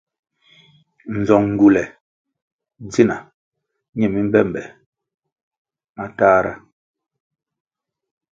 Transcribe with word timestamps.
Nzong 1.17 1.45
ngywule 1.51 1.83
ndzina 2.83 3.15
nye 3.97 4.07
mi 4.13 4.21
mbe 4.27 4.39
mbe 4.49 4.61
matahra. 5.95 6.53